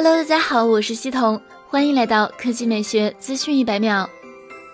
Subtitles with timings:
[0.00, 4.08] Hello，大家好，我是西彤，欢迎来到科技美学资讯一百秒。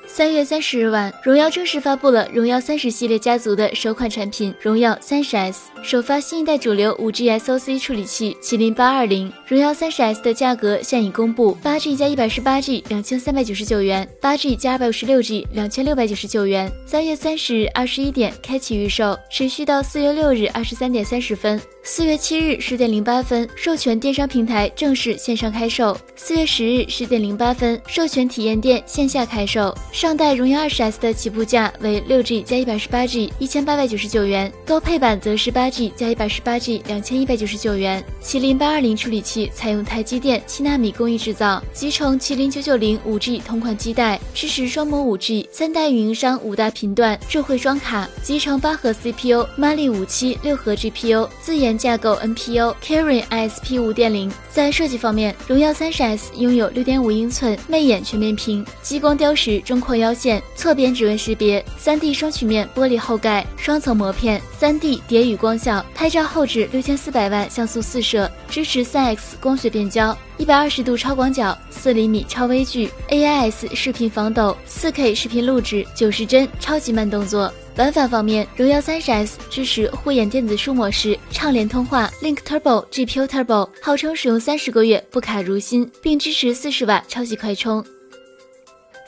[0.06, 9.32] 三月三十日晚，荣耀正式发布了荣耀三十系列家族的首款产品荣耀三十 S，首发新一代主流五 G SoC 处理器麒麟八二零。
[9.46, 16.70] 荣耀三十 S 的价格现已公布，八 G 加一百十八 G 两千三百九十九元，八 G 加二百五十六 G 两千六百九十九元。
[16.84, 21.58] 三月三十日二十一点开启预售，持续到四月六日二十三点三十分。
[21.86, 25.94] 四月七日十点零八分，授权电商平台正式线上开售。
[26.16, 29.76] 四月十日十点零八分，授权体验店线下开售。
[29.92, 38.02] 上代荣耀二十 S 的起步价为六 G 加一百十八 G，一千八百九十九元；高配版则是八 G 加一百十八 G，两千一百九十九元。
[38.22, 51.73] 麒麟八二零处理器采用台积电七纳米工艺制造，集成麒麟九九零五 G 同款基带，支持双模五 G，三代运营商五大频段，智慧双卡，集成八核 CPU，马力五七六核 GPU，自研。
[51.76, 77.52] 架构 NPU Kirin ISP 五点零，在设计方面，荣耀三十 S 拥有六点五英寸魅眼全面屏、激光雕石中扩腰线、侧边指纹识别、三 D 双曲面玻璃后盖、双层膜片、三 D 叠雨光效，拍照后置六千四百万像素四摄，支持三 X 光学变焦，一百二十度超广角，四厘米超微距，AIS 视频防抖，四 K 视频录制，九十帧超级慢动作。
[77.76, 87.84] 玩法方面，荣耀三十 S 支持护眼电子书模式、畅联通话、Link Turbo、GPU Turbo，号称使用三十个月不卡如新，并支持四十瓦超级快充。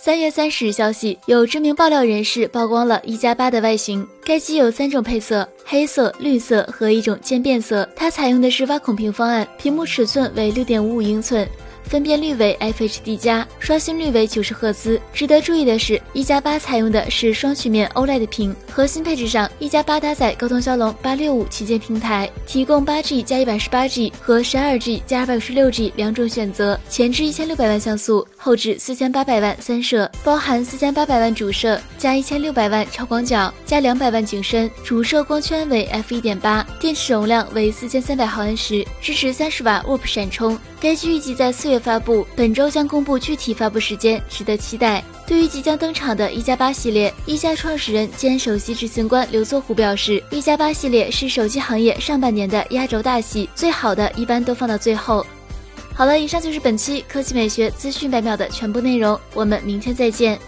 [0.07, 7.89] 三月三十日消息，有知名爆料人士曝光了一加八的外形，该机有三种配色：黑色、绿色和一种渐变色。
[7.97, 11.45] 它采用的是挖孔屏方案，屏幕尺寸为六点五五英寸。
[11.89, 15.01] 分辨率为 FHD+，加，刷新率为九十赫兹。
[15.13, 18.55] 值得注意的是，一加八采用的是双曲面 OLED 屏。
[18.71, 26.79] 核心配置上，一加八搭载高通骁龙八六五旗舰平台，提供八 G 加一百十八 G 和十二 G 加二百五十六 G 两种选择。
[26.89, 34.71] 前置一千六百万像素，后置四千八百万三摄，包含四千八百万主摄加一千六百万超广角加两百万景深。
[34.85, 40.59] 主摄光圈为 f 一点八，电池容量为四千三百毫安时，支持三十瓦 WOP 闪充。
[40.79, 45.05] 该机预计在四月月发布，本周将公布具体发布时间，值得期待。
[45.27, 55.27] 对于即将登场的一加八系列，一加创始人兼首席执行官刘作虎表示，一加八系列是手机行业上半年的压轴大戏，最好的一般都放到最后。
[55.93, 60.39] 好了，以上就是本期科技美学资讯百秒的全部内容，我们明天再见。